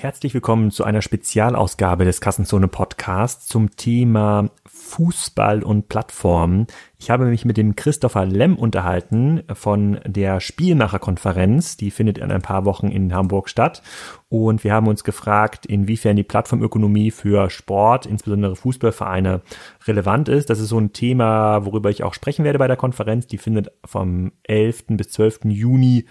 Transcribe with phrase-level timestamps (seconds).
[0.00, 6.68] Herzlich willkommen zu einer Spezialausgabe des Kassenzone Podcasts zum Thema Fußball und Plattformen.
[7.00, 11.76] Ich habe mich mit dem Christopher Lemm unterhalten von der Spielmacherkonferenz.
[11.78, 13.82] Die findet in ein paar Wochen in Hamburg statt.
[14.28, 19.42] Und wir haben uns gefragt, inwiefern die Plattformökonomie für Sport, insbesondere Fußballvereine,
[19.88, 20.48] relevant ist.
[20.48, 23.26] Das ist so ein Thema, worüber ich auch sprechen werde bei der Konferenz.
[23.26, 24.84] Die findet vom 11.
[24.90, 25.46] bis 12.
[25.46, 26.06] Juni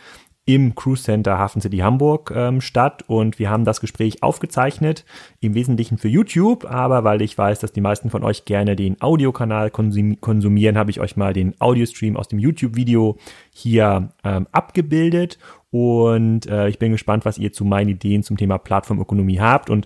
[0.48, 3.04] im Cruise Center Hafen City Hamburg ähm, statt.
[3.06, 5.06] Und wir haben das Gespräch aufgezeichnet,
[5.42, 9.00] im Wesentlichen für YouTube, aber weil ich weiß, dass die meisten von euch gerne den
[9.01, 13.18] Audiokanal konsum konsumieren, habe ich euch mal den Audiostream aus dem YouTube-Video
[13.51, 15.37] hier ähm, abgebildet
[15.70, 19.70] und äh, ich bin gespannt, was ihr zu meinen Ideen zum Thema Plattformökonomie habt.
[19.70, 19.86] Und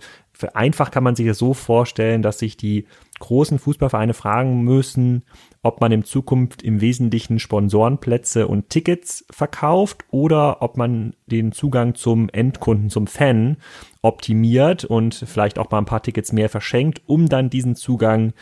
[0.53, 2.85] einfach kann man sich das so vorstellen, dass sich die
[3.19, 5.23] großen Fußballvereine fragen müssen,
[5.63, 11.93] ob man in Zukunft im Wesentlichen Sponsorenplätze und Tickets verkauft oder ob man den Zugang
[11.93, 13.57] zum Endkunden, zum Fan
[14.01, 18.33] optimiert und vielleicht auch mal ein paar Tickets mehr verschenkt, um dann diesen Zugang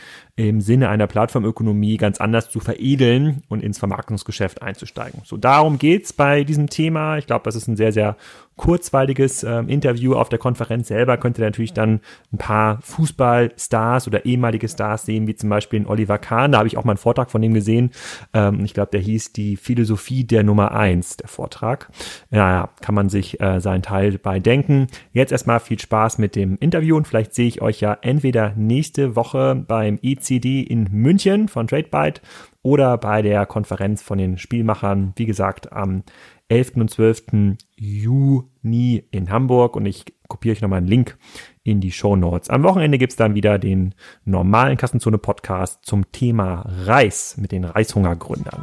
[0.48, 5.20] im Sinne einer Plattformökonomie ganz anders zu veredeln und ins Vermarktungsgeschäft einzusteigen.
[5.24, 7.18] So darum geht's bei diesem Thema.
[7.18, 8.16] Ich glaube, das ist ein sehr, sehr
[8.60, 11.16] kurzweiliges äh, Interview auf der Konferenz selber.
[11.16, 16.18] Könnt ihr natürlich dann ein paar Fußballstars oder ehemalige Stars sehen, wie zum Beispiel Oliver
[16.18, 16.52] Kahn.
[16.52, 17.90] Da habe ich auch mal einen Vortrag von ihm gesehen.
[18.34, 21.88] Ähm, ich glaube, der hieß die Philosophie der Nummer eins, der Vortrag.
[22.28, 24.88] Naja, kann man sich äh, seinen Teil bei denken.
[25.14, 29.16] Jetzt erstmal viel Spaß mit dem Interview und vielleicht sehe ich euch ja entweder nächste
[29.16, 29.98] Woche beim
[30.30, 32.20] ECD in München von TradeByte
[32.62, 36.04] oder bei der Konferenz von den Spielmachern, wie gesagt, am
[36.48, 36.76] 11.
[36.76, 37.56] und 12.
[37.76, 41.16] Juni in Hamburg und ich kopiere euch nochmal einen Link
[41.64, 42.50] in die Show Notes.
[42.50, 48.62] Am Wochenende gibt's dann wieder den normalen Kassenzone Podcast zum Thema Reis mit den Reishungergründern.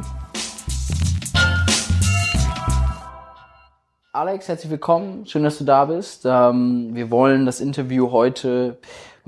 [4.12, 5.26] Alex, herzlich willkommen.
[5.26, 6.24] Schön, dass du da bist.
[6.24, 8.78] Ähm, wir wollen das Interview heute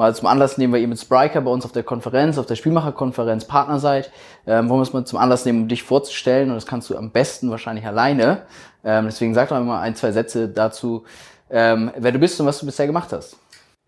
[0.01, 2.57] mal zum Anlass nehmen, weil ihr mit Spriker bei uns auf der Konferenz, auf der
[2.57, 4.11] Spielmacherkonferenz Partner seid.
[4.47, 6.48] Ähm, wollen wir es mal zum Anlass nehmen, um dich vorzustellen.
[6.48, 8.42] Und das kannst du am besten wahrscheinlich alleine.
[8.83, 11.05] Ähm, deswegen sag doch mal ein, zwei Sätze dazu,
[11.51, 13.36] ähm, wer du bist und was du bisher gemacht hast.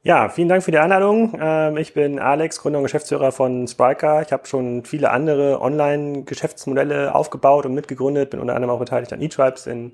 [0.04, 1.38] Ja, vielen Dank für die Einladung.
[1.41, 4.20] Ähm, ich bin Alex, Gründer und Geschäftsführer von Spriker.
[4.20, 9.22] Ich habe schon viele andere Online-Geschäftsmodelle aufgebaut und mitgegründet, bin unter anderem auch beteiligt an
[9.22, 9.92] eTribes in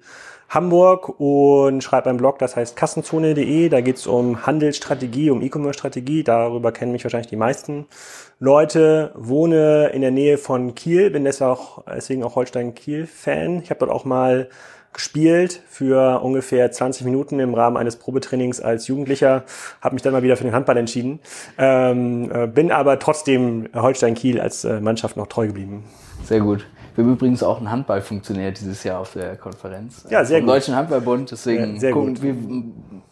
[0.49, 3.69] Hamburg und schreibe einen Blog, das heißt kassenzone.de.
[3.69, 6.25] Da geht's um Handelsstrategie, um E-Commerce-Strategie.
[6.25, 7.87] Darüber kennen mich wahrscheinlich die meisten
[8.41, 9.13] Leute.
[9.15, 13.63] Wohne in der Nähe von Kiel, bin deswegen auch, deswegen auch Holstein-Kiel-Fan.
[13.63, 14.49] Ich habe dort auch mal
[14.95, 19.45] gespielt für ungefähr 20 Minuten im Rahmen eines Probetrainings als Jugendlicher,
[19.83, 21.21] habe mich dann mal wieder für den Handball entschieden,
[21.59, 25.85] ähm, äh, bin aber trotzdem Holstein Kiel als äh, Mannschaft noch treu geblieben.
[26.25, 26.67] Sehr gut.
[26.99, 30.05] Wir haben übrigens auch einen Handballfunktionär dieses Jahr auf der Konferenz.
[30.11, 30.49] Ja, sehr gut.
[30.49, 32.23] Deutschen Handballbund, deswegen Ja, gucken, gut.
[32.25, 32.35] wir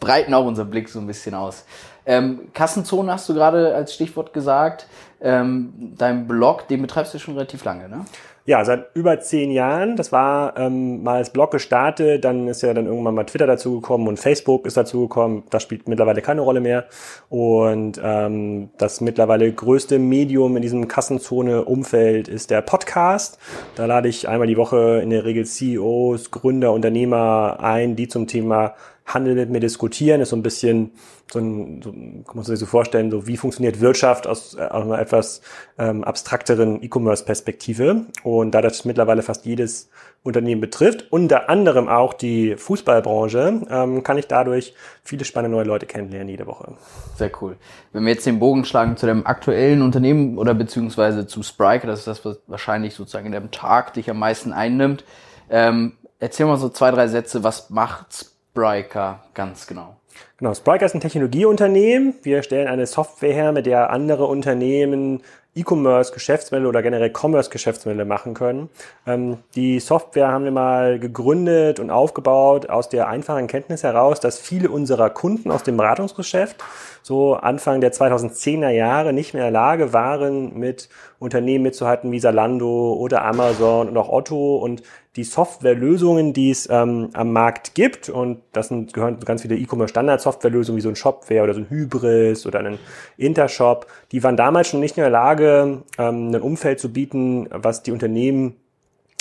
[0.01, 1.65] breiten auch unseren Blick so ein bisschen aus.
[2.05, 4.89] Ähm, Kassenzone hast du gerade als Stichwort gesagt.
[5.21, 8.05] Ähm, dein Blog, den betreibst du schon relativ lange, ne?
[8.47, 9.97] Ja, seit über zehn Jahren.
[9.97, 14.07] Das war ähm, mal als Blog gestartet, dann ist ja dann irgendwann mal Twitter dazugekommen
[14.07, 15.43] und Facebook ist dazugekommen.
[15.51, 16.85] Das spielt mittlerweile keine Rolle mehr.
[17.29, 23.39] Und ähm, das mittlerweile größte Medium in diesem Kassenzone-Umfeld ist der Podcast.
[23.75, 28.29] Da lade ich einmal die Woche in der Regel CEOs, Gründer, Unternehmer ein, die zum
[28.29, 28.75] Thema
[29.07, 30.91] Handel mit mir diskutieren, ist so ein bisschen
[31.31, 34.85] so ein, so, kann man sich so vorstellen, so wie funktioniert Wirtschaft aus, äh, aus
[34.85, 35.41] einer etwas
[35.79, 38.07] ähm, abstrakteren E-Commerce-Perspektive.
[38.23, 39.89] Und da das mittlerweile fast jedes
[40.23, 45.87] Unternehmen betrifft, unter anderem auch die Fußballbranche, ähm, kann ich dadurch viele spannende neue Leute
[45.87, 46.75] kennenlernen jede Woche.
[47.17, 47.57] Sehr cool.
[47.93, 52.01] Wenn wir jetzt den Bogen schlagen zu dem aktuellen Unternehmen oder beziehungsweise zu Spriker, das
[52.01, 55.05] ist das, was wahrscheinlich sozusagen in dem Tag dich am meisten einnimmt.
[55.49, 59.97] Ähm, erzähl mal so zwei, drei Sätze, was macht Spriker ganz genau?
[60.39, 62.15] Genau, Spriker ist ein Technologieunternehmen.
[62.23, 65.21] Wir stellen eine Software her, mit der andere Unternehmen
[65.57, 68.69] E-Commerce-Geschäftsmodelle oder generell Commerce-Geschäftsmodelle machen können.
[69.07, 74.39] Ähm, die Software haben wir mal gegründet und aufgebaut aus der einfachen Kenntnis heraus, dass
[74.39, 76.63] viele unserer Kunden aus dem Beratungsgeschäft
[77.03, 80.89] so Anfang der 2010er Jahre nicht mehr in der Lage waren, mit
[81.19, 84.83] Unternehmen mitzuhalten wie Zalando oder Amazon und auch Otto und
[85.17, 90.77] die Softwarelösungen, die es ähm, am Markt gibt, und das sind, gehören ganz viele E-Commerce-Standard-Softwarelösungen
[90.77, 92.79] wie so ein Shopware oder so ein Hybris oder ein
[93.17, 97.83] Intershop, die waren damals schon nicht in der Lage, ähm, ein Umfeld zu bieten, was
[97.83, 98.57] die Unternehmen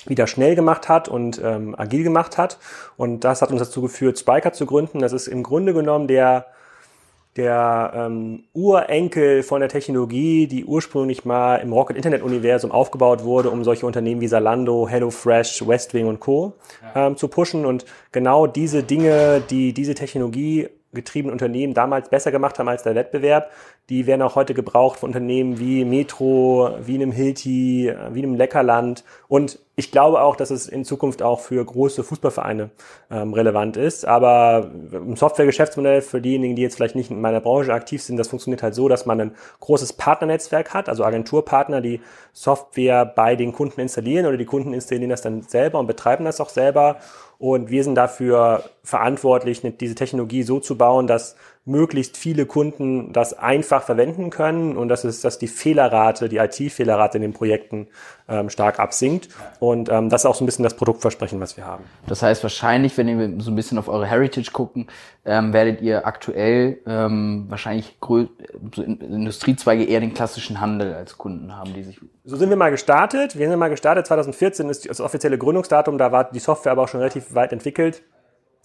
[0.07, 2.59] wieder schnell gemacht hat und ähm, agil gemacht hat.
[2.97, 4.99] Und das hat uns dazu geführt, Spiker zu gründen.
[4.99, 6.47] Das ist im Grunde genommen der
[7.35, 13.49] der ähm, Urenkel von der Technologie, die ursprünglich mal im Rocket Internet Universum aufgebaut wurde,
[13.49, 16.53] um solche Unternehmen wie Zalando, HelloFresh, Westwing und Co.
[16.95, 17.65] Ähm, zu pushen.
[17.65, 22.95] Und genau diese Dinge, die diese Technologie getriebenen Unternehmen damals besser gemacht haben als der
[22.95, 23.51] Wettbewerb,
[23.89, 29.03] die werden auch heute gebraucht von Unternehmen wie Metro, wie einem Hilti, wie einem Leckerland.
[29.27, 32.71] Und ich glaube auch, dass es in Zukunft auch für große Fußballvereine
[33.11, 34.05] ähm, relevant ist.
[34.05, 38.29] Aber im Softwaregeschäftsmodell für diejenigen, die jetzt vielleicht nicht in meiner Branche aktiv sind, das
[38.29, 42.01] funktioniert halt so, dass man ein großes Partnernetzwerk hat, also Agenturpartner, die
[42.33, 46.41] Software bei den Kunden installieren oder die Kunden installieren das dann selber und betreiben das
[46.41, 46.97] auch selber.
[47.37, 51.35] Und wir sind dafür verantwortlich, diese Technologie so zu bauen, dass
[51.65, 57.17] möglichst viele Kunden das einfach verwenden können und das ist, dass die Fehlerrate, die IT-Fehlerrate
[57.17, 57.87] in den Projekten
[58.29, 59.29] ähm, stark absinkt.
[59.59, 61.83] Und ähm, das ist auch so ein bisschen das Produktversprechen, was wir haben.
[62.05, 64.87] Das heißt wahrscheinlich, wenn wir so ein bisschen auf eure Heritage gucken,
[65.25, 68.27] ähm, werdet ihr aktuell ähm, wahrscheinlich so
[68.75, 71.99] Industriezweige eher den klassischen Handel als Kunden haben, die sich.
[72.25, 73.39] So sind wir mal gestartet.
[73.39, 74.05] Wir sind mal gestartet.
[74.05, 75.97] 2014 ist das offizielle Gründungsdatum.
[75.97, 78.03] Da war die Software aber auch schon relativ weit entwickelt.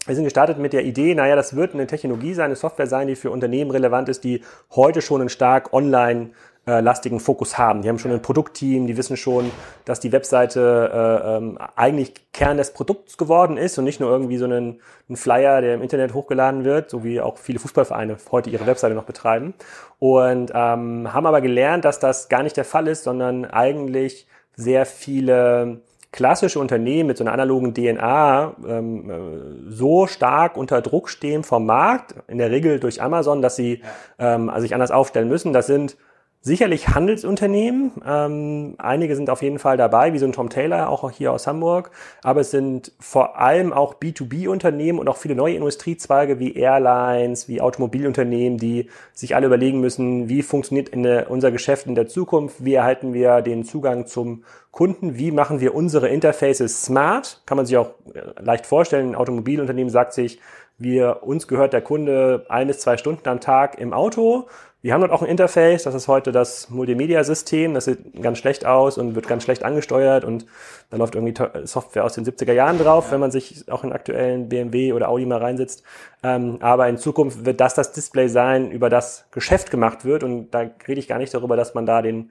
[0.06, 3.06] Wir sind gestartet mit der Idee, naja, das wird eine Technologie sein, eine Software sein,
[3.06, 6.31] die für Unternehmen relevant ist, die heute schon einen stark online
[6.67, 7.82] äh, lastigen Fokus haben.
[7.82, 9.50] Die haben schon ein Produktteam, die wissen schon,
[9.85, 14.38] dass die Webseite äh, ähm, eigentlich Kern des Produkts geworden ist und nicht nur irgendwie
[14.38, 18.50] so ein, ein Flyer, der im Internet hochgeladen wird, so wie auch viele Fußballvereine heute
[18.50, 19.52] ihre Webseite noch betreiben.
[19.99, 24.87] Und ähm, haben aber gelernt, dass das gar nicht der Fall ist, sondern eigentlich sehr
[24.87, 25.82] viele
[26.12, 31.67] klassische Unternehmen mit so einer analogen DNA ähm, äh, so stark unter Druck stehen vom
[31.67, 33.83] Markt, in der Regel durch Amazon, dass sie
[34.19, 35.53] ähm, sich anders aufstellen müssen.
[35.53, 35.97] Das sind
[36.42, 37.92] Sicherlich Handelsunternehmen.
[38.02, 41.46] Ähm, einige sind auf jeden Fall dabei, wie so ein Tom Taylor, auch hier aus
[41.46, 41.90] Hamburg.
[42.22, 47.60] Aber es sind vor allem auch B2B-Unternehmen und auch viele neue Industriezweige wie Airlines, wie
[47.60, 52.72] Automobilunternehmen, die sich alle überlegen müssen, wie funktioniert der, unser Geschäft in der Zukunft, wie
[52.72, 57.42] erhalten wir den Zugang zum Kunden, wie machen wir unsere Interfaces smart.
[57.44, 59.10] Kann man sich auch äh, leicht vorstellen.
[59.10, 60.40] Ein Automobilunternehmen sagt sich,
[60.78, 64.46] wir, uns gehört der Kunde ein bis zwei Stunden am Tag im Auto
[64.82, 68.65] wir haben dort auch ein Interface, das ist heute das Multimedia-System, das sieht ganz schlecht
[68.65, 70.47] aus und wird ganz schlecht angesteuert und
[70.88, 71.35] da läuft irgendwie
[71.65, 73.12] Software aus den 70er Jahren drauf, ja.
[73.12, 75.82] wenn man sich auch in aktuellen BMW oder Audi mal reinsetzt.
[76.23, 80.50] Ähm, aber in Zukunft wird das das Display sein, über das Geschäft gemacht wird und
[80.50, 82.31] da rede ich gar nicht darüber, dass man da den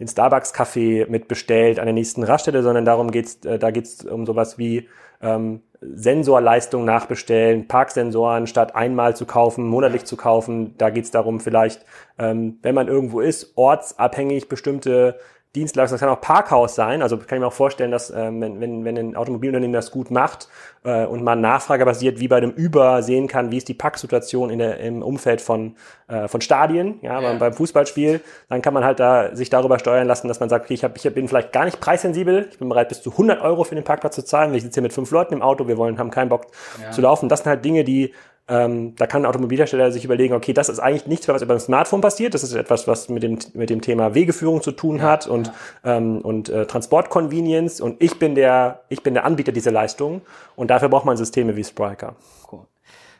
[0.00, 4.58] den Starbucks-Kaffee mitbestellt an der nächsten Raststelle, sondern darum geht's, äh, da geht's um sowas
[4.58, 4.88] wie
[5.20, 5.60] ähm,
[5.94, 10.74] Sensorleistung nachbestellen, Parksensoren statt einmal zu kaufen, monatlich zu kaufen.
[10.78, 11.84] Da geht's darum, vielleicht,
[12.18, 15.18] ähm, wenn man irgendwo ist, ortsabhängig bestimmte
[15.54, 17.02] Dienstleistung, das kann auch Parkhaus sein.
[17.02, 20.10] Also kann ich mir auch vorstellen, dass ähm, wenn, wenn, wenn ein Automobilunternehmen das gut
[20.10, 20.48] macht
[20.82, 24.60] äh, und man nachfragebasiert wie bei dem Uber sehen kann, wie ist die Parksituation in
[24.60, 25.76] der, im Umfeld von,
[26.08, 27.34] äh, von Stadien, ja, ja.
[27.34, 30.74] beim Fußballspiel, dann kann man halt da sich darüber steuern lassen, dass man sagt, okay,
[30.74, 33.64] ich, hab, ich bin vielleicht gar nicht preissensibel, ich bin bereit bis zu 100 Euro
[33.64, 35.98] für den Parkplatz zu zahlen, ich sitze hier mit fünf Leuten im Auto, wir wollen,
[35.98, 36.46] haben keinen Bock
[36.82, 36.92] ja.
[36.92, 37.28] zu laufen.
[37.28, 38.14] Das sind halt Dinge, die
[38.52, 41.60] ähm, da kann ein Automobilhersteller sich überlegen, okay, das ist eigentlich nichts was über ein
[41.60, 42.34] Smartphone passiert.
[42.34, 45.50] Das ist etwas, was mit dem, mit dem Thema Wegeführung zu tun hat und,
[45.82, 45.96] ja.
[45.96, 47.80] ähm, und äh, Transportconvenience.
[47.80, 50.20] Und ich bin der, ich bin der Anbieter dieser Leistung.
[50.54, 52.14] Und dafür braucht man Systeme wie Spriker.
[52.50, 52.66] Cool.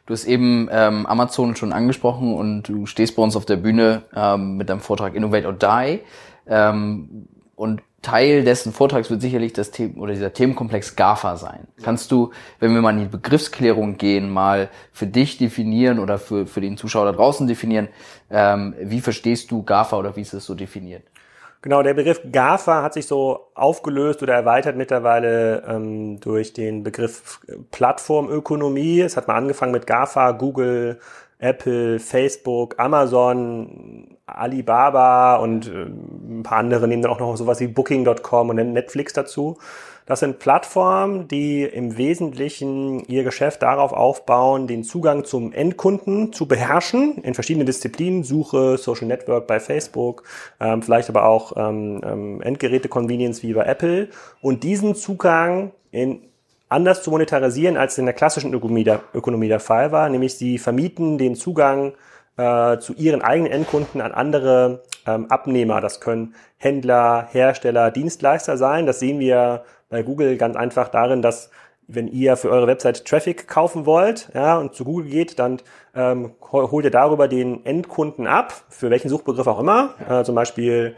[0.04, 4.02] Du hast eben ähm, Amazon schon angesprochen und du stehst bei uns auf der Bühne
[4.14, 6.00] ähm, mit deinem Vortrag Innovate or Die.
[6.46, 11.68] Ähm, und Teil dessen Vortrags wird sicherlich das Thema oder dieser Themenkomplex GAFA sein.
[11.82, 16.46] Kannst du, wenn wir mal in die Begriffsklärung gehen, mal für dich definieren oder für,
[16.46, 17.88] für den Zuschauer da draußen definieren,
[18.30, 21.04] ähm, wie verstehst du GAFA oder wie ist es so definiert?
[21.62, 27.40] Genau, der Begriff GAFA hat sich so aufgelöst oder erweitert mittlerweile ähm, durch den Begriff
[27.70, 29.00] Plattformökonomie.
[29.00, 30.98] Es hat mal angefangen mit GAFA, Google,
[31.42, 37.66] Apple, Facebook, Amazon, Alibaba und äh, ein paar andere nehmen dann auch noch sowas wie
[37.66, 39.58] Booking.com und Netflix dazu.
[40.06, 46.46] Das sind Plattformen, die im Wesentlichen ihr Geschäft darauf aufbauen, den Zugang zum Endkunden zu
[46.46, 50.24] beherrschen in verschiedenen Disziplinen, Suche, Social Network bei Facebook,
[50.60, 54.08] ähm, vielleicht aber auch ähm, ähm Endgeräte-Convenience wie bei Apple
[54.40, 56.20] und diesen Zugang in
[56.72, 60.58] anders zu monetarisieren, als in der klassischen Ökonomie der, Ökonomie der Fall war, nämlich sie
[60.58, 61.94] vermieten den Zugang
[62.36, 65.80] äh, zu ihren eigenen Endkunden an andere ähm, Abnehmer.
[65.80, 68.86] Das können Händler, Hersteller, Dienstleister sein.
[68.86, 71.50] Das sehen wir bei Google ganz einfach darin, dass
[71.88, 75.58] wenn ihr für eure Website Traffic kaufen wollt, ja, und zu Google geht, dann
[75.94, 80.94] ähm, holt ihr darüber den Endkunden ab, für welchen Suchbegriff auch immer, äh, zum Beispiel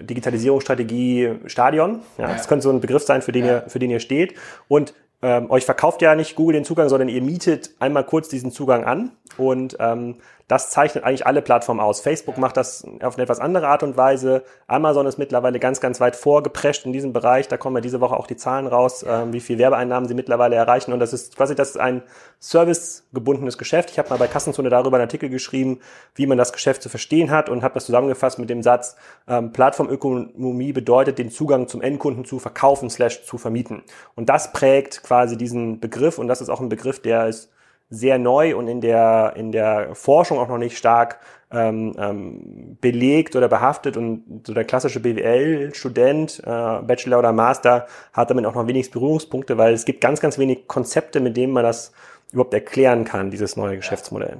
[0.00, 2.00] Digitalisierungsstrategie Stadion.
[2.18, 4.34] Ja, Das könnte so ein Begriff sein, für den, ihr, für den ihr steht.
[4.68, 8.50] Und ähm, euch verkauft ja nicht Google den Zugang, sondern ihr mietet einmal kurz diesen
[8.50, 9.12] Zugang an.
[9.38, 10.16] Und ähm,
[10.48, 12.00] Das zeichnet eigentlich alle Plattformen aus.
[12.00, 14.42] Facebook macht das auf eine etwas andere Art und Weise.
[14.66, 17.48] Amazon ist mittlerweile ganz, ganz weit vorgeprescht in diesem Bereich.
[17.48, 20.56] Da kommen ja diese Woche auch die Zahlen raus, ähm, wie viel Werbeeinnahmen sie mittlerweile
[20.56, 20.92] erreichen.
[20.92, 22.02] Und das ist quasi das ist ein
[22.38, 23.90] servicegebundenes Geschäft.
[23.90, 25.80] Ich habe mal bei Kassenzone darüber einen Artikel geschrieben,
[26.14, 28.96] wie man das Geschäft zu verstehen hat und habe das zusammengefasst mit dem Satz,
[29.28, 33.82] ähm, Plattformökonomie bedeutet, den Zugang zum Endkunden zu verkaufen slash zu vermieten.
[34.16, 37.50] Und das prägt quasi diesen Begriff und das ist auch ein Begriff, der ist
[37.92, 41.20] sehr neu und in der, in der Forschung auch noch nicht stark
[41.50, 48.30] ähm, ähm, belegt oder behaftet und so der klassische BWL-Student, äh, Bachelor oder Master, hat
[48.30, 51.64] damit auch noch wenig Berührungspunkte, weil es gibt ganz, ganz wenig Konzepte, mit denen man
[51.64, 51.92] das
[52.32, 54.38] überhaupt erklären kann, dieses neue Geschäftsmodell.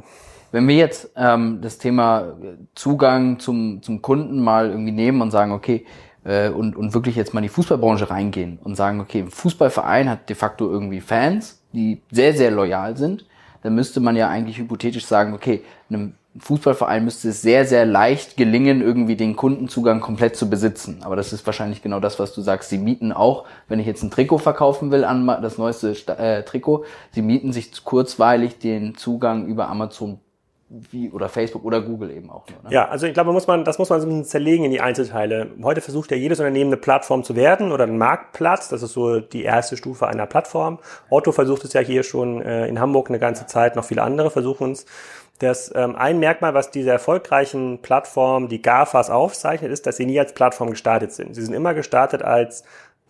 [0.51, 2.35] Wenn wir jetzt ähm, das Thema
[2.75, 5.85] Zugang zum, zum Kunden mal irgendwie nehmen und sagen, okay,
[6.25, 10.09] äh, und, und wirklich jetzt mal in die Fußballbranche reingehen und sagen, okay, ein Fußballverein
[10.09, 13.27] hat de facto irgendwie Fans, die sehr, sehr loyal sind
[13.63, 18.39] dann müsste man ja eigentlich hypothetisch sagen, okay, einem Fußballverein müsste es sehr, sehr leicht
[18.39, 21.01] gelingen, irgendwie den Kundenzugang komplett zu besitzen.
[21.03, 22.71] Aber das ist wahrscheinlich genau das, was du sagst.
[22.71, 26.85] Sie mieten auch, wenn ich jetzt ein Trikot verkaufen will, an das neueste äh, Trikot,
[27.11, 30.21] sie mieten sich kurzweilig den Zugang über Amazon
[30.91, 32.63] wie oder Facebook oder Google eben auch nur.
[32.63, 32.75] Ne?
[32.75, 34.81] Ja, also ich glaube, muss man, das muss man so ein bisschen zerlegen in die
[34.81, 35.49] Einzelteile.
[35.63, 38.69] Heute versucht ja jedes Unternehmen eine Plattform zu werden oder einen Marktplatz.
[38.69, 40.79] Das ist so die erste Stufe einer Plattform.
[41.11, 44.31] Otto versucht es ja hier schon äh, in Hamburg eine ganze Zeit, noch viele andere
[44.31, 44.87] versuchen es.
[45.39, 50.19] Das ähm, ein Merkmal, was diese erfolgreichen Plattformen, die GAFAs aufzeichnet, ist, dass sie nie
[50.21, 51.35] als Plattform gestartet sind.
[51.35, 52.63] Sie sind immer gestartet als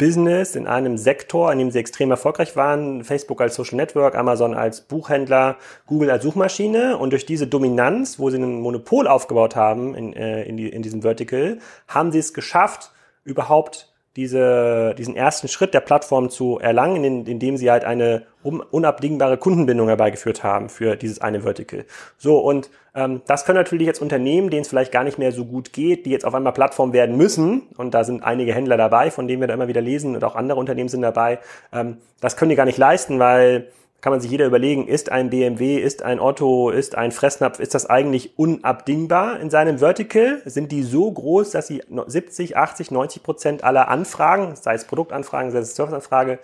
[0.03, 3.05] Business in einem Sektor, in dem sie extrem erfolgreich waren.
[3.05, 6.99] Facebook als Social Network, Amazon als Buchhändler, Google als Suchmaschine.
[6.99, 10.83] Und durch diese Dominanz, wo sie ein Monopol aufgebaut haben in, äh, in, die, in
[10.83, 12.91] diesem Vertical, haben sie es geschafft,
[13.23, 19.39] überhaupt diese, diesen ersten Schritt der Plattform zu erlangen, in, indem sie halt eine unabdingbare
[19.39, 21.85] Kundenbindung herbeigeführt haben für dieses eine Vertical.
[22.19, 25.45] So, und ähm, das können natürlich jetzt Unternehmen, denen es vielleicht gar nicht mehr so
[25.45, 29.11] gut geht, die jetzt auf einmal Plattform werden müssen, und da sind einige Händler dabei,
[29.11, 31.39] von denen wir da immer wieder lesen, und auch andere Unternehmen sind dabei,
[31.73, 33.69] ähm, das können die gar nicht leisten, weil
[34.03, 37.73] kann man sich jeder überlegen, ist ein BMW, ist ein Otto, ist ein Fressnapf, ist
[37.73, 40.43] das eigentlich unabdingbar in seinem Vertical?
[40.45, 45.53] Sind die so groß, dass sie 70, 80, 90 Prozent aller Anfragen, sei es Produktanfragen,
[45.53, 46.41] sei es Serviceanfrage,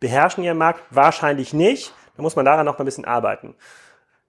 [0.00, 0.80] beherrschen ihren Markt?
[0.88, 1.92] Wahrscheinlich nicht.
[2.16, 3.54] Da muss man daran noch ein bisschen arbeiten.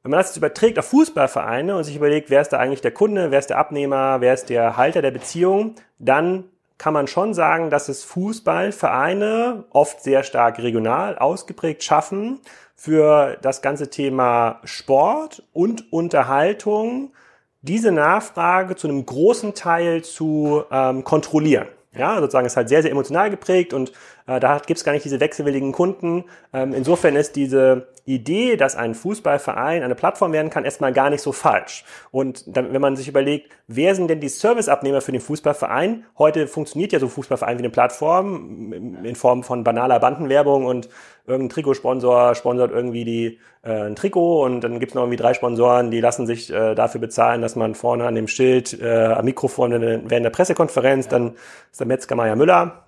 [0.02, 2.92] Wenn man das jetzt überträgt auf Fußballvereine und sich überlegt, wer ist da eigentlich der
[2.92, 7.34] Kunde, wer ist der Abnehmer, wer ist der Halter der Beziehung, dann kann man schon
[7.34, 12.42] sagen, dass es Fußballvereine oft sehr stark regional ausgeprägt schaffen,
[12.84, 17.14] für das ganze Thema Sport und Unterhaltung
[17.62, 21.70] diese Nachfrage zu einem großen Teil zu ähm, kontrollieren.
[21.98, 23.94] Ja, sozusagen ist halt sehr, sehr emotional geprägt und
[24.28, 26.26] äh, da gibt es gar nicht diese wechselwilligen Kunden.
[26.52, 31.22] Ähm, insofern ist diese Idee, dass ein Fußballverein eine Plattform werden kann, erstmal gar nicht
[31.22, 31.86] so falsch.
[32.12, 36.06] Und dann, wenn man sich überlegt, wer sind denn die Serviceabnehmer für den Fußballverein?
[36.18, 40.90] Heute funktioniert ja so ein Fußballverein wie eine Plattform in Form von banaler Bandenwerbung und
[41.26, 45.90] irgendein Trikotsponsor sponsort irgendwie die, äh, ein Trikot und dann gibt's noch irgendwie drei Sponsoren,
[45.90, 49.72] die lassen sich äh, dafür bezahlen, dass man vorne an dem Schild äh, am Mikrofon
[49.72, 51.36] während der Pressekonferenz, dann
[51.72, 52.84] ist der Metzger Meier Müller.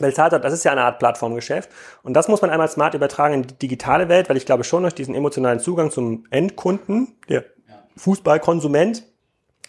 [0.00, 1.70] Beltata, das ist ja eine Art Plattformgeschäft.
[2.02, 4.82] Und das muss man einmal smart übertragen in die digitale Welt, weil ich glaube schon
[4.82, 7.44] durch diesen emotionalen Zugang zum Endkunden, der
[7.96, 9.04] Fußballkonsument,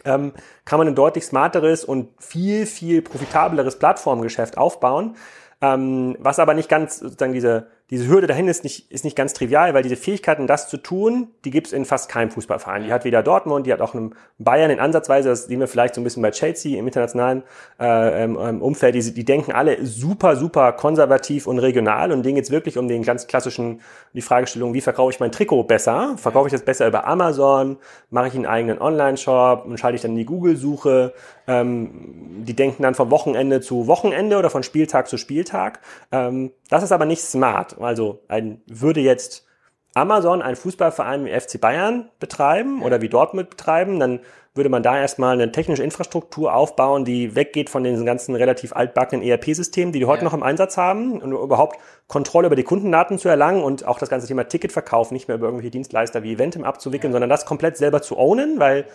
[0.06, 0.34] ähm,
[0.66, 5.16] kann man ein deutlich smarteres und viel, viel profitableres Plattformgeschäft aufbauen.
[5.62, 9.34] Ähm, was aber nicht ganz sozusagen diese diese Hürde dahin ist nicht, ist nicht ganz
[9.34, 12.84] trivial, weil diese Fähigkeiten, das zu tun, die gibt es in fast keinem Fußballverein.
[12.84, 15.96] Die hat weder Dortmund, die hat auch einem Bayern in Ansatzweise, das sehen wir vielleicht
[15.96, 17.44] so ein bisschen bei Chelsea im internationalen
[17.80, 22.36] äh, ähm, ähm, Umfeld, die, die denken alle super, super konservativ und regional und denen
[22.36, 23.80] geht's wirklich um den ganz klassischen,
[24.12, 26.16] die Fragestellung, wie verkaufe ich mein Trikot besser?
[26.18, 27.78] Verkaufe ich das besser über Amazon?
[28.10, 31.14] Mache ich einen eigenen Online-Shop und schalte ich dann in die Google-Suche?
[31.48, 35.80] Ähm, die denken dann von Wochenende zu Wochenende oder von Spieltag zu Spieltag.
[36.12, 37.77] Ähm, das ist aber nicht smart.
[37.80, 39.46] Also ein, würde jetzt
[39.94, 44.20] Amazon einen Fußballverein wie FC Bayern betreiben oder wie Dortmund betreiben, dann
[44.58, 49.26] würde man da erstmal eine technische Infrastruktur aufbauen, die weggeht von den ganzen relativ altbackenen
[49.26, 50.26] ERP-Systemen, die die heute ja.
[50.26, 54.10] noch im Einsatz haben, und überhaupt Kontrolle über die Kundendaten zu erlangen und auch das
[54.10, 57.16] ganze Thema Ticketverkauf nicht mehr über irgendwelche Dienstleister wie Eventim abzuwickeln, ja.
[57.16, 58.86] sondern das komplett selber zu ownen, weil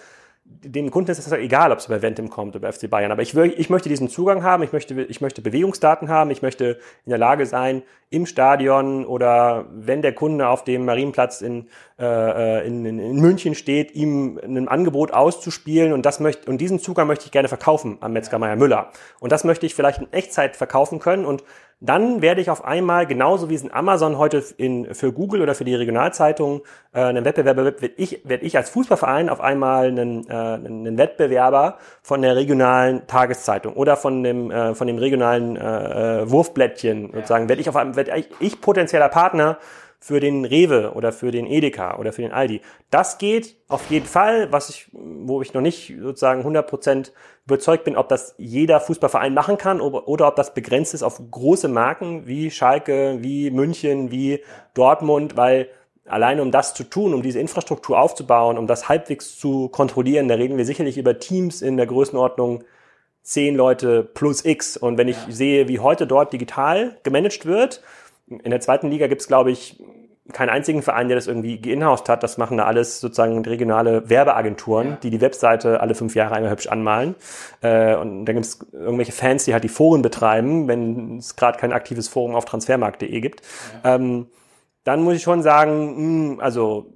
[0.64, 3.12] dem Kunden ist es egal, ob es bei Ventim kommt oder bei FC Bayern.
[3.12, 6.42] Aber ich, will, ich möchte diesen Zugang haben, ich möchte, ich möchte Bewegungsdaten haben, ich
[6.42, 11.68] möchte in der Lage sein, im Stadion oder wenn der Kunde auf dem Marienplatz in,
[11.98, 16.78] äh, in, in, in München steht, ihm ein Angebot auszuspielen und das möchte, und diesen
[16.78, 18.90] Zugang möchte ich gerne verkaufen am Metzger Meier Müller.
[19.18, 21.42] Und das möchte ich vielleicht in Echtzeit verkaufen können und
[21.84, 25.56] dann werde ich auf einmal, genauso wie es in Amazon heute in, für Google oder
[25.56, 26.62] für die Regionalzeitung
[26.92, 30.96] äh, einen Wettbewerber wird, werde ich, werd ich als Fußballverein auf einmal einen, äh, einen
[30.96, 37.10] Wettbewerber von der regionalen Tageszeitung oder von dem, äh, von dem regionalen äh, äh Wurfblättchen
[37.12, 39.58] sozusagen, werde ich auf einmal, werde ich, ich potenzieller Partner
[39.98, 42.60] für den Rewe oder für den Edeka oder für den Aldi.
[42.90, 47.12] Das geht auf jeden Fall, was ich, wo ich noch nicht sozusagen 100%
[47.46, 51.20] überzeugt bin, ob das jeder Fußballverein machen kann oder, oder ob das begrenzt ist auf
[51.30, 54.42] große Marken wie Schalke, wie München, wie
[54.74, 55.68] Dortmund, weil
[56.06, 60.34] alleine um das zu tun, um diese Infrastruktur aufzubauen, um das halbwegs zu kontrollieren, da
[60.34, 62.64] reden wir sicherlich über Teams in der Größenordnung
[63.22, 64.76] zehn Leute plus X.
[64.76, 65.32] Und wenn ich ja.
[65.32, 67.82] sehe, wie heute dort digital gemanagt wird,
[68.28, 69.82] in der zweiten Liga gibt es, glaube ich,
[70.32, 72.22] keinen einzigen Verein, der das irgendwie geinhoused hat.
[72.22, 74.98] Das machen da alles sozusagen regionale Werbeagenturen, ja.
[75.02, 77.16] die die Webseite alle fünf Jahre einmal hübsch anmalen.
[77.60, 81.58] Äh, und dann gibt es irgendwelche Fans, die halt die Foren betreiben, wenn es gerade
[81.58, 83.42] kein aktives Forum auf transfermarkt.de gibt.
[83.82, 83.96] Ja.
[83.96, 84.28] Ähm,
[84.84, 86.92] dann muss ich schon sagen, mh, hm, also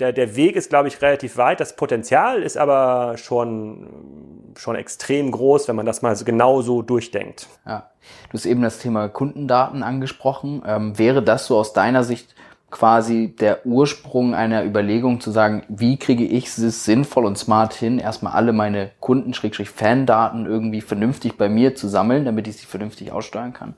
[0.00, 1.60] der, der Weg ist, glaube ich, relativ weit.
[1.60, 6.82] Das Potenzial ist aber schon, schon extrem groß, wenn man das mal so genau so
[6.82, 7.48] durchdenkt.
[7.66, 7.90] Ja.
[8.30, 10.62] Du hast eben das Thema Kundendaten angesprochen.
[10.66, 12.34] Ähm, wäre das so aus deiner Sicht
[12.70, 17.98] quasi der Ursprung einer Überlegung zu sagen, wie kriege ich es sinnvoll und smart hin,
[17.98, 23.52] erstmal alle meine Kunden-Fan-Daten irgendwie vernünftig bei mir zu sammeln, damit ich sie vernünftig aussteuern
[23.52, 23.74] kann?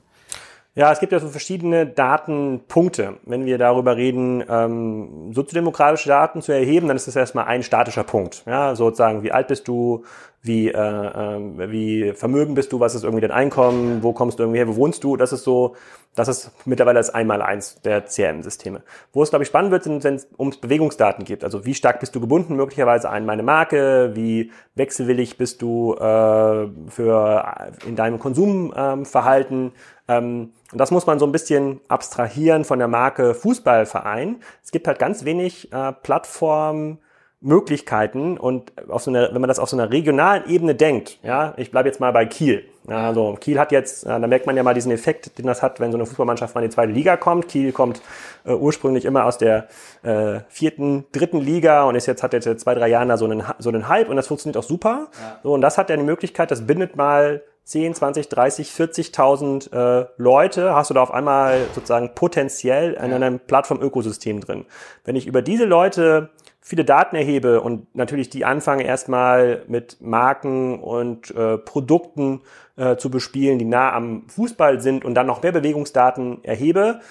[0.73, 3.17] Ja, es gibt ja so verschiedene Datenpunkte.
[3.25, 8.05] Wenn wir darüber reden, ähm, soziodemografische Daten zu erheben, dann ist das erstmal ein statischer
[8.05, 8.43] Punkt.
[8.45, 10.05] Ja, sozusagen, wie alt bist du,
[10.43, 14.43] wie, äh, äh, wie vermögen bist du, was ist irgendwie dein Einkommen, wo kommst du
[14.43, 15.75] irgendwie her, wo wohnst du, das ist so,
[16.15, 18.81] das ist mittlerweile das Einmaleins der CRM-Systeme.
[19.13, 21.43] Wo es, glaube ich, spannend wird, sind, wenn es ums Bewegungsdaten geht.
[21.43, 26.67] Also wie stark bist du gebunden möglicherweise an meine Marke, wie wechselwillig bist du äh,
[26.89, 29.73] für in deinem Konsumverhalten.
[30.07, 34.41] Ähm, und das muss man so ein bisschen abstrahieren von der Marke Fußballverein.
[34.63, 36.99] Es gibt halt ganz wenig äh, Plattformen,
[37.41, 41.55] Möglichkeiten und auf so einer, wenn man das auf so einer regionalen Ebene denkt, ja,
[41.57, 42.63] ich bleibe jetzt mal bei Kiel.
[42.87, 45.79] Also Kiel hat jetzt, äh, da merkt man ja mal diesen Effekt, den das hat,
[45.79, 47.47] wenn so eine Fußballmannschaft mal in die zweite Liga kommt.
[47.47, 48.01] Kiel kommt
[48.45, 49.67] äh, ursprünglich immer aus der
[50.03, 53.43] äh, vierten, dritten Liga und ist jetzt hat jetzt zwei, drei Jahren da so einen,
[53.57, 55.07] so einen Hype und das funktioniert auch super.
[55.19, 55.39] Ja.
[55.41, 60.07] So, und das hat ja die Möglichkeit, das bindet mal 10, 20, 30, 40.000 äh,
[60.17, 64.65] Leute, hast du da auf einmal sozusagen potenziell in einem Plattform-Ökosystem drin.
[65.05, 66.29] Wenn ich über diese Leute
[66.61, 72.41] viele Daten erhebe und natürlich die anfange erstmal mit Marken und äh, Produkten
[72.77, 77.01] äh, zu bespielen, die nah am Fußball sind und dann noch mehr Bewegungsdaten erhebe,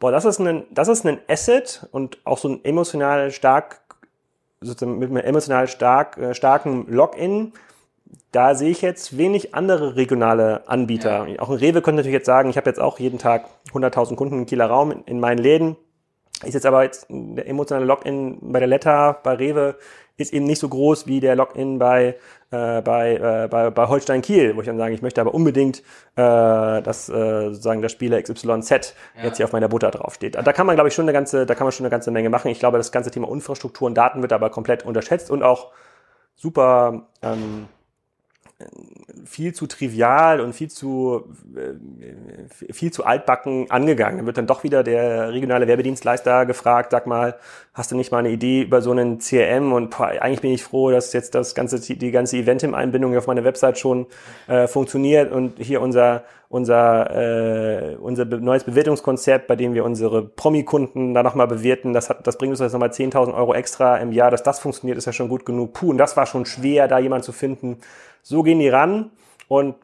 [0.00, 3.80] boah, das ist ein, das ist ein Asset und auch so ein emotional stark,
[4.60, 7.52] sozusagen mit einem emotional stark, äh, starken Login.
[8.32, 11.28] Da sehe ich jetzt wenig andere regionale Anbieter.
[11.28, 11.40] Ja.
[11.40, 14.38] Auch ein Rewe könnte natürlich jetzt sagen, ich habe jetzt auch jeden Tag 100.000 Kunden
[14.40, 15.76] im Kieler Raum in, in meinen Läden
[16.42, 19.76] ist jetzt aber jetzt der emotionale Login bei der Letter, bei Rewe,
[20.16, 22.16] ist eben nicht so groß wie der Login bei,
[22.50, 25.80] äh, bei, äh, bei, bei Holstein Kiel, wo ich dann sage, ich möchte aber unbedingt,
[25.80, 25.82] äh,
[26.82, 29.24] dass äh, sozusagen der Spieler XYZ ja.
[29.24, 30.36] jetzt hier auf meiner Butter draufsteht.
[30.36, 32.30] Da kann man, glaube ich, schon eine ganze, da kann man schon eine ganze Menge
[32.30, 32.48] machen.
[32.48, 35.72] Ich glaube, das ganze Thema Infrastruktur und Daten wird aber komplett unterschätzt und auch
[36.36, 37.66] super ähm,
[39.24, 41.24] viel zu trivial und viel zu,
[41.56, 44.18] äh, viel zu altbacken angegangen.
[44.18, 47.36] Dann wird dann doch wieder der regionale Werbedienstleister gefragt, sag mal,
[47.72, 49.72] hast du nicht mal eine Idee über so einen CRM?
[49.72, 53.44] Und boah, eigentlich bin ich froh, dass jetzt das ganze, die ganze Event-Einbindung auf meiner
[53.44, 54.06] Website schon
[54.46, 61.14] äh, funktioniert und hier unser, unser, äh, unser neues Bewertungskonzept, bei dem wir unsere Promi-Kunden
[61.14, 64.30] da nochmal bewerten, das, hat, das bringt uns jetzt nochmal 10.000 Euro extra im Jahr,
[64.30, 65.72] dass das funktioniert, ist ja schon gut genug.
[65.72, 67.78] Puh, und das war schon schwer, da jemand zu finden,
[68.24, 69.12] so gehen die ran.
[69.46, 69.74] Und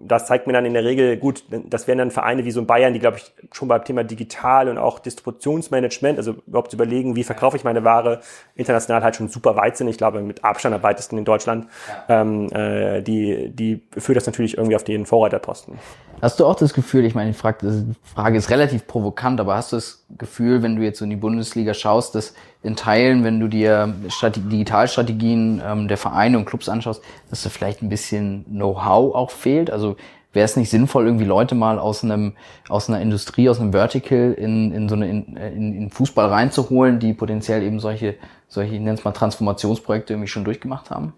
[0.00, 2.66] das zeigt mir dann in der Regel, gut, das wären dann Vereine wie so ein
[2.66, 7.16] Bayern, die, glaube ich, schon beim Thema Digital und auch Distributionsmanagement, also überhaupt zu überlegen,
[7.16, 8.20] wie verkaufe ich meine Ware,
[8.56, 9.88] international halt schon super weit sind.
[9.88, 11.66] Ich glaube, mit Abstand am weitesten in Deutschland.
[12.08, 12.22] Ja.
[12.22, 15.78] Ähm, äh, die, die führt das natürlich irgendwie auf den Vorreiterposten.
[16.22, 19.54] Hast du auch das Gefühl, ich meine, die Frage, die Frage ist relativ provokant, aber
[19.54, 23.24] hast du das Gefühl, wenn du jetzt so in die Bundesliga schaust, dass in Teilen,
[23.24, 27.88] wenn du dir Strate Digitalstrategien ähm, der Vereine und Clubs anschaust, dass da vielleicht ein
[27.88, 29.70] bisschen Know-how auch fehlt?
[29.70, 29.96] Also
[30.32, 32.34] wäre es nicht sinnvoll, irgendwie Leute mal aus einem
[32.68, 36.98] aus einer Industrie, aus einem Vertical in, in so eine in, in, in Fußball reinzuholen,
[36.98, 38.16] die potenziell eben solche
[38.48, 41.14] solche, ich nenne es mal Transformationsprojekte irgendwie schon durchgemacht haben?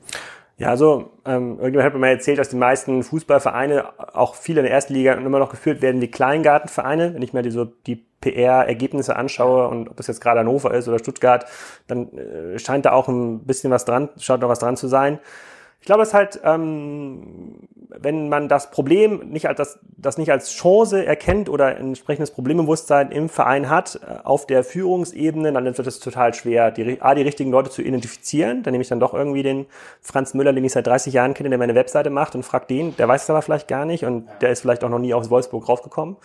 [0.59, 4.67] Ja, also ähm, irgendjemand hat mir mal erzählt, dass die meisten Fußballvereine, auch viele in
[4.67, 7.15] der ersten Liga, immer noch geführt werden wie Kleingartenvereine.
[7.15, 10.89] Wenn ich mir die, so die PR-Ergebnisse anschaue und ob es jetzt gerade Hannover ist
[10.89, 11.45] oder Stuttgart,
[11.87, 15.19] dann äh, scheint da auch ein bisschen was dran, schaut noch was dran zu sein.
[15.83, 20.31] Ich glaube, es ist halt, ähm, wenn man das Problem nicht als das, das nicht
[20.31, 25.65] als Chance erkennt oder ein entsprechendes Problembewusstsein im Verein hat, äh, auf der Führungsebene, dann
[25.65, 28.63] wird es total schwer, die, A, die richtigen Leute zu identifizieren.
[28.63, 29.67] Dann nehme ich dann doch irgendwie den
[30.01, 32.95] Franz Müller, den ich seit 30 Jahren kenne, der meine Webseite macht und fragt den,
[32.95, 35.31] der weiß es aber vielleicht gar nicht und der ist vielleicht auch noch nie aus
[35.31, 36.17] Wolfsburg raufgekommen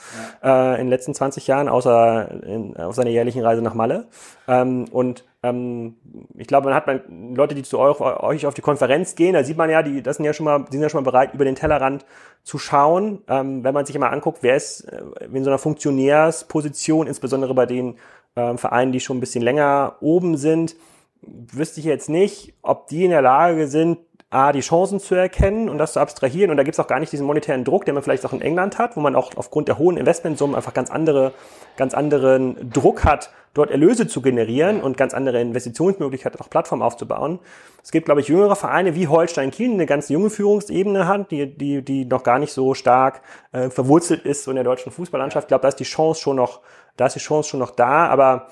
[0.43, 0.73] ja.
[0.73, 4.05] äh, in den letzten 20 Jahren, außer in, auf seiner jährlichen Reise nach Malle.
[4.47, 5.95] Ähm, und ähm,
[6.38, 9.57] ich glaube, man hat man Leute, die zu euch, auf die Konferenz gehen, da sieht
[9.57, 11.45] man ja, die, das sind ja schon mal, die sind ja schon mal bereit, über
[11.45, 12.05] den Tellerrand
[12.43, 13.23] zu schauen.
[13.27, 17.65] Ähm, wenn man sich immer anguckt, wer ist äh, in so einer Funktionärsposition, insbesondere bei
[17.65, 17.95] den
[18.36, 20.75] ähm, Vereinen, die schon ein bisschen länger oben sind,
[21.21, 25.69] wüsste ich jetzt nicht, ob die in der Lage sind, A, die Chancen zu erkennen
[25.69, 26.51] und das zu abstrahieren.
[26.51, 28.77] Und da gibt's auch gar nicht diesen monetären Druck, den man vielleicht auch in England
[28.77, 31.31] hat, wo man auch aufgrund der hohen Investmentsummen einfach ganz andere,
[31.77, 37.39] ganz anderen Druck hat, dort Erlöse zu generieren und ganz andere Investitionsmöglichkeiten auch Plattformen aufzubauen.
[37.81, 41.31] Es gibt, glaube ich, jüngere Vereine wie Holstein Kiel, die eine ganz junge Führungsebene hat,
[41.31, 43.21] die, die, die noch gar nicht so stark
[43.53, 45.45] äh, verwurzelt ist so in der deutschen Fußballlandschaft.
[45.45, 46.59] Ich glaube, da ist die Chance schon noch,
[46.97, 48.47] da ist die Chance schon noch da, aber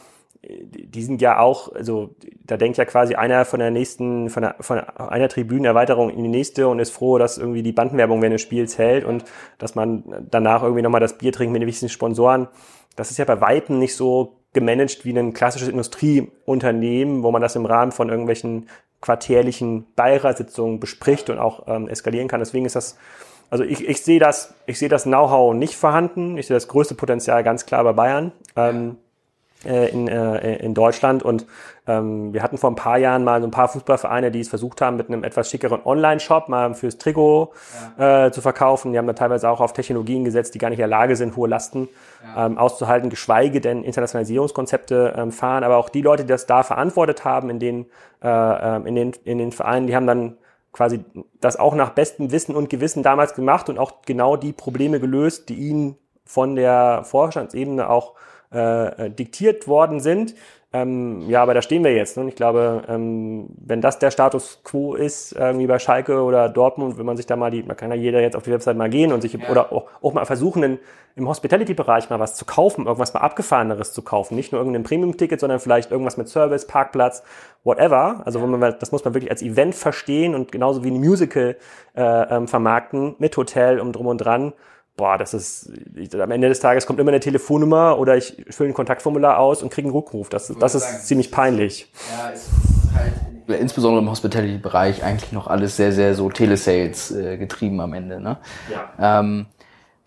[0.47, 4.55] die sind ja auch, also da denkt ja quasi einer von der nächsten, von, der,
[4.60, 8.41] von einer Tribünenerweiterung in die nächste und ist froh, dass irgendwie die Bandenwerbung während des
[8.41, 9.25] Spiels hält und
[9.58, 12.47] dass man danach irgendwie nochmal das Bier trinkt mit den wichtigsten Sponsoren.
[12.95, 17.55] Das ist ja bei Weitem nicht so gemanagt wie ein klassisches Industrieunternehmen, wo man das
[17.55, 18.69] im Rahmen von irgendwelchen
[19.01, 22.39] quartärlichen Beiratssitzungen bespricht und auch ähm, eskalieren kann.
[22.39, 22.97] Deswegen ist das,
[23.49, 26.38] also ich, ich sehe das, ich sehe das Know-how nicht vorhanden.
[26.38, 28.31] Ich sehe das größte Potenzial ganz klar bei Bayern.
[28.55, 28.97] Ähm,
[29.65, 31.23] äh, in, äh, in Deutschland.
[31.23, 31.45] Und
[31.88, 34.82] ähm, wir hatten vor ein paar Jahren mal so ein paar Fußballvereine, die es versucht
[34.82, 37.54] haben, mit einem etwas schickeren Online-Shop mal fürs Trikot
[37.97, 38.28] ja.
[38.28, 38.91] äh, zu verkaufen.
[38.91, 41.36] Die haben da teilweise auch auf Technologien gesetzt, die gar nicht in der Lage sind,
[41.36, 41.88] hohe Lasten
[42.36, 42.45] ja.
[42.45, 45.63] ähm, auszuhalten, geschweige denn Internationalisierungskonzepte ähm, fahren.
[45.63, 47.86] Aber auch die Leute, die das da verantwortet haben in den,
[48.23, 50.38] äh, ähm, in den, in den Vereinen, die haben dann
[50.75, 51.06] quasi
[51.39, 55.47] das auch nach bestem Wissen und Gewissen damals gemacht und auch genau die Probleme gelöst,
[55.47, 58.13] die ihnen von der Vorstandsebene auch
[58.55, 60.35] äh, diktiert worden sind.
[60.75, 62.17] Ähm, ja, aber da stehen wir jetzt.
[62.17, 62.23] Ne?
[62.23, 66.97] Und ich glaube, ähm, wenn das der Status quo ist, irgendwie bei Schalke oder Dortmund,
[66.97, 68.89] wenn man sich da mal die, man kann ja jeder jetzt auf die Website mal
[68.89, 69.47] gehen und sich ja.
[69.49, 70.79] oder auch, auch mal versuchen, in,
[71.15, 74.35] im Hospitality-Bereich mal was zu kaufen, irgendwas mal abgefahreneres zu kaufen.
[74.35, 77.23] Nicht nur irgendein Premium-Ticket, sondern vielleicht irgendwas mit Service, Parkplatz,
[77.63, 78.21] whatever.
[78.25, 78.45] Also ja.
[78.45, 81.55] man, das muss man wirklich als Event verstehen und genauso wie ein Musical
[81.95, 84.51] äh, ähm, vermarkten mit Hotel um drum und dran
[84.95, 88.69] boah, das ist, ich, am Ende des Tages kommt immer eine Telefonnummer oder ich fülle
[88.69, 90.29] ein Kontaktformular aus und kriege einen Rückruf.
[90.29, 91.91] Das, das ist sagen, ziemlich peinlich.
[92.17, 93.13] Ja, es ist halt
[93.47, 98.19] insbesondere im Hospitality-Bereich eigentlich noch alles sehr, sehr so Telesales äh, getrieben am Ende.
[98.19, 98.38] Ne?
[98.71, 99.19] Ja.
[99.19, 99.47] Ähm,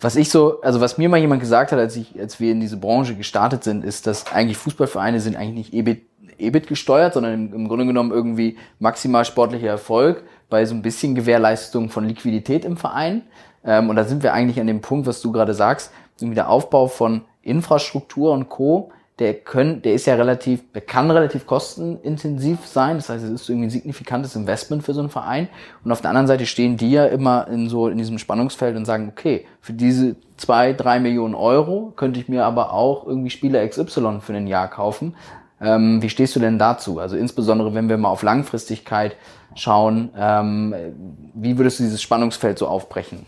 [0.01, 2.61] was ich so, also was mir mal jemand gesagt hat, als ich, als wir in
[2.61, 6.03] diese Branche gestartet sind, ist, dass eigentlich Fußballvereine sind eigentlich nicht EBIT,
[6.39, 11.15] EBIT gesteuert, sondern im, im Grunde genommen irgendwie maximal sportlicher Erfolg bei so ein bisschen
[11.15, 13.23] Gewährleistung von Liquidität im Verein.
[13.69, 16.49] Ähm, und da sind wir eigentlich an dem Punkt, was du gerade sagst, irgendwie der
[16.49, 22.65] Aufbau von Infrastruktur und Co., der können, der ist ja relativ, der kann relativ kostenintensiv
[22.67, 22.97] sein.
[22.97, 25.49] Das heißt, es ist irgendwie ein signifikantes Investment für so einen Verein.
[25.83, 28.85] Und auf der anderen Seite stehen die ja immer in so, in diesem Spannungsfeld und
[28.85, 33.67] sagen, okay, für diese zwei, drei Millionen Euro könnte ich mir aber auch irgendwie Spieler
[33.67, 35.17] XY für ein Jahr kaufen.
[35.61, 37.01] Ähm, wie stehst du denn dazu?
[37.01, 39.17] Also insbesondere, wenn wir mal auf Langfristigkeit
[39.57, 40.73] schauen, ähm,
[41.35, 43.27] wie würdest du dieses Spannungsfeld so aufbrechen?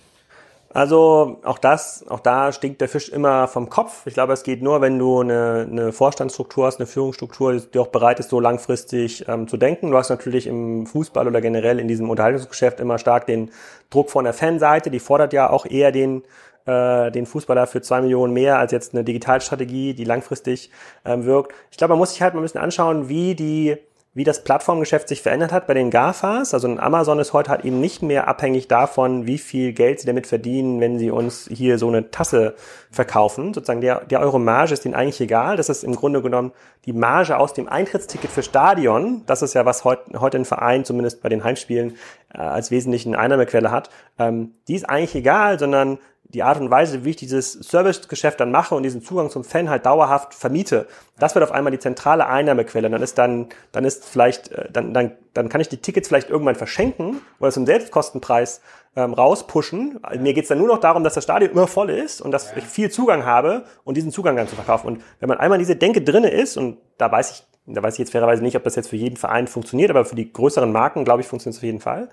[0.73, 4.07] Also auch das, auch da stinkt der Fisch immer vom Kopf.
[4.07, 7.89] Ich glaube, es geht nur, wenn du eine, eine Vorstandsstruktur hast, eine Führungsstruktur, die auch
[7.89, 9.91] bereit ist, so langfristig ähm, zu denken.
[9.91, 13.51] Du hast natürlich im Fußball oder generell in diesem Unterhaltungsgeschäft immer stark den
[13.91, 14.93] Druck von der Fanseite.
[14.93, 16.23] Die fordert ja auch eher den
[16.67, 20.71] äh, den Fußballer für zwei Millionen mehr als jetzt eine Digitalstrategie, die langfristig
[21.05, 21.53] ähm, wirkt.
[21.73, 23.77] Ich glaube, man muss sich halt mal ein bisschen anschauen, wie die
[24.13, 26.53] wie das Plattformgeschäft sich verändert hat bei den GAFAs.
[26.53, 30.27] Also Amazon ist heute halt eben nicht mehr abhängig davon, wie viel Geld sie damit
[30.27, 32.57] verdienen, wenn sie uns hier so eine Tasse
[32.91, 33.55] verkaufen.
[33.55, 35.57] Sozusagen der, der Euro Marge ist ihnen eigentlich egal.
[35.57, 36.51] Das ist im Grunde genommen
[36.87, 39.23] die Marge aus dem Eintrittsticket für Stadion.
[39.27, 41.97] Das ist ja, was heute, heute ein Verein, zumindest bei den Heimspielen,
[42.35, 43.91] äh, als wesentlichen Einnahmequelle hat.
[44.19, 45.99] Ähm, die ist eigentlich egal, sondern
[46.33, 49.69] die Art und Weise, wie ich dieses Servicegeschäft dann mache und diesen Zugang zum Fan
[49.69, 50.87] halt dauerhaft vermiete,
[51.19, 52.89] das wird auf einmal die zentrale Einnahmequelle.
[52.89, 56.31] Dann ist dann, dann ist vielleicht, äh, dann, dann, dann kann ich die Tickets vielleicht
[56.31, 58.61] irgendwann verschenken oder zum Selbstkostenpreis
[58.97, 60.01] ähm, rauspushen.
[60.19, 62.65] Mir geht's dann nur noch darum, dass das Stadion immer voll ist und dass ich
[62.65, 64.87] viel Zugang habe und diesen Zugang dann zu verkaufen.
[64.87, 67.95] Und wenn man einmal in diese Denke drinne ist, und da weiß ich da weiß
[67.95, 70.73] ich jetzt fairerweise nicht, ob das jetzt für jeden Verein funktioniert, aber für die größeren
[70.73, 72.09] Marken, glaube ich, funktioniert es auf jeden Fall.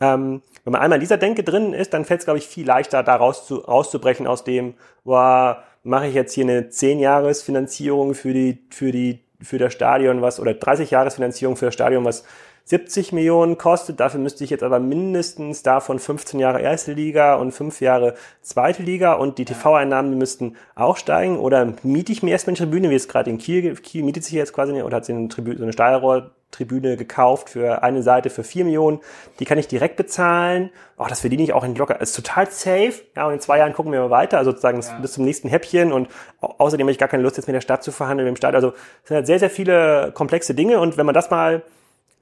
[0.00, 2.66] Ähm, wenn man einmal in dieser Denke drin ist, dann fällt es, glaube ich, viel
[2.66, 8.58] leichter, da rauszu, rauszubrechen aus dem, boah, mache ich jetzt hier eine 10-Jahres-Finanzierung für die,
[8.70, 12.24] für die, für das Stadion, was, oder 30-Jahres-Finanzierung für das Stadion, was
[12.70, 13.98] 70 Millionen kostet.
[13.98, 18.84] Dafür müsste ich jetzt aber mindestens davon 15 Jahre erste Liga und 5 Jahre zweite
[18.84, 21.40] Liga und die TV-Einnahmen, die müssten auch steigen.
[21.40, 24.34] Oder miete ich mir erstmal eine Tribüne, wie es gerade in Kiel, Kiel mietet sich
[24.34, 28.30] jetzt quasi oder hat sie eine Tribüne, so eine Stahlrohr Tribüne gekauft für eine Seite
[28.30, 29.00] für 4 Millionen.
[29.40, 30.70] Die kann ich direkt bezahlen.
[30.96, 32.00] Oh, das verdiene ich auch in locker.
[32.00, 32.94] Ist total safe.
[33.16, 34.38] Ja, und in zwei Jahren gucken wir mal weiter.
[34.38, 34.98] Also sozusagen ja.
[35.00, 35.92] bis zum nächsten Häppchen.
[35.92, 36.08] Und
[36.40, 38.54] außerdem habe ich gar keine Lust, jetzt mit der Stadt zu verhandeln, mit dem Staat.
[38.54, 40.78] Also es sind halt sehr, sehr viele komplexe Dinge.
[40.78, 41.62] Und wenn man das mal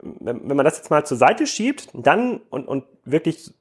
[0.00, 3.52] wenn, wenn man das jetzt mal zur Seite schiebt, dann und, und wirklich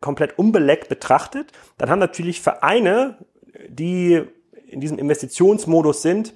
[0.00, 3.18] komplett unbeleckt betrachtet, dann haben natürlich Vereine,
[3.68, 4.22] die
[4.66, 6.34] in diesem Investitionsmodus sind,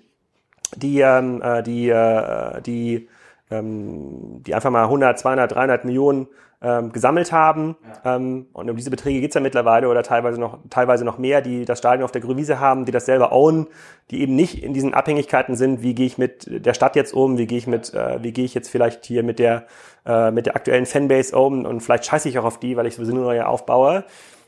[0.76, 3.08] die, ähm, äh, die, äh, die,
[3.50, 6.28] ähm, die einfach mal 100, 200, 300 Millionen
[6.64, 7.76] ähm, gesammelt haben.
[8.04, 8.16] Ja.
[8.16, 11.64] Ähm, und um diese Beträge geht's ja mittlerweile oder teilweise noch, teilweise noch mehr, die
[11.66, 13.66] das Stadion auf der Grünwiese haben, die das selber own,
[14.10, 17.36] die eben nicht in diesen Abhängigkeiten sind, wie gehe ich mit der Stadt jetzt um,
[17.36, 19.66] wie gehe ich mit, äh, wie gehe ich jetzt vielleicht hier mit der,
[20.06, 22.94] äh, mit der aktuellen Fanbase um und vielleicht scheiße ich auch auf die, weil ich
[22.94, 24.04] sowieso nur neue aufbaue.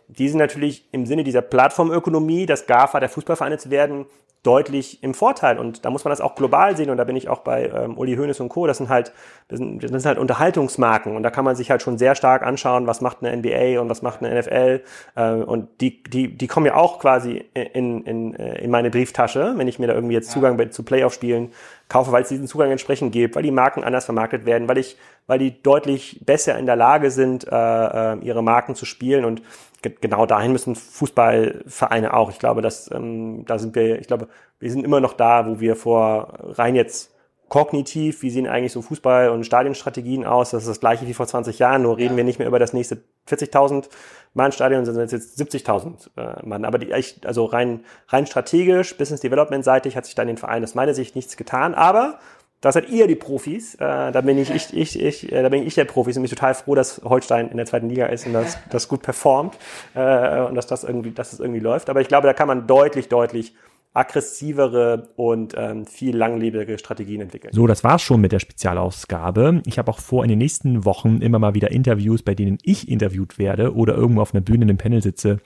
[0.08, 4.06] Die sind natürlich im Sinne dieser Plattformökonomie, das GAFA der Fußballvereine zu werden,
[4.46, 5.58] deutlich im Vorteil.
[5.58, 6.90] Und da muss man das auch global sehen.
[6.90, 8.68] Und da bin ich auch bei ähm, Uli Hoeneß und Co.
[8.68, 9.12] Das sind halt,
[9.48, 11.16] das sind, das sind halt Unterhaltungsmarken.
[11.16, 13.88] Und da kann man sich halt schon sehr stark anschauen, was macht eine NBA und
[13.88, 14.82] was macht eine NFL.
[15.16, 19.54] Äh, und die, die, die kommen ja auch quasi in, in, äh, in meine Brieftasche,
[19.56, 20.70] wenn ich mir da irgendwie jetzt Zugang ja.
[20.70, 21.50] zu Playoff-Spielen
[21.88, 24.96] kaufe, weil es diesen Zugang entsprechend gibt, weil die Marken anders vermarktet werden, weil ich,
[25.26, 29.42] weil die deutlich besser in der Lage sind, äh, äh ihre Marken zu spielen und
[29.90, 32.30] genau dahin müssen Fußballvereine auch.
[32.30, 35.60] Ich glaube, dass ähm, da sind wir, ich glaube, wir sind immer noch da, wo
[35.60, 37.12] wir vor rein jetzt
[37.48, 40.50] kognitiv, wie sehen eigentlich so Fußball- und Stadionstrategien aus?
[40.50, 42.16] Das ist das gleiche wie vor 20 Jahren, nur reden ja.
[42.18, 43.88] wir nicht mehr über das nächste 40.000
[44.34, 46.64] Mann Stadion, sondern jetzt 70.000 äh, Mann.
[46.64, 50.64] Aber die, also rein, rein strategisch, Business Development seitig hat sich da in den Vereinen
[50.64, 51.74] aus meiner Sicht nichts getan.
[51.74, 52.18] Aber
[52.60, 53.74] da seid ihr die Profis.
[53.74, 53.78] Äh,
[54.12, 56.10] da bin ich, ich, ich, ich äh, da bin ich der Profi.
[56.10, 59.02] Ich bin total froh, dass Holstein in der zweiten Liga ist und das, das gut
[59.02, 59.56] performt
[59.94, 61.90] äh, und dass das irgendwie, dass das irgendwie läuft.
[61.90, 63.54] Aber ich glaube, da kann man deutlich, deutlich
[63.96, 67.52] aggressivere und ähm, viel langlebige Strategien entwickeln.
[67.54, 69.62] So, das war's schon mit der Spezialausgabe.
[69.64, 72.88] Ich habe auch vor, in den nächsten Wochen immer mal wieder Interviews, bei denen ich
[72.88, 75.38] interviewt werde oder irgendwo auf einer Bühne in einem Panel sitze,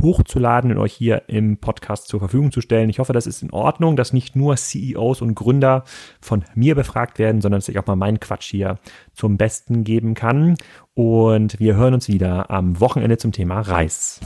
[0.00, 2.88] hochzuladen und euch hier im Podcast zur Verfügung zu stellen.
[2.88, 5.84] Ich hoffe, das ist in Ordnung, dass nicht nur CEOs und Gründer
[6.20, 8.78] von mir befragt werden, sondern dass ich auch mal meinen Quatsch hier
[9.12, 10.56] zum Besten geben kann.
[10.94, 14.20] Und wir hören uns wieder am Wochenende zum Thema Reis.